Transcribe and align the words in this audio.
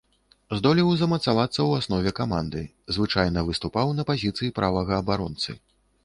Здолеў 0.59 0.87
замацавацца 0.99 1.53
ў 1.63 1.71
аснове 1.81 2.13
каманды, 2.19 2.63
звычайна 2.97 3.43
выступаў 3.49 3.93
на 3.99 4.05
пазіцыі 4.11 4.55
правага 4.61 4.97
абаронцы. 5.03 5.51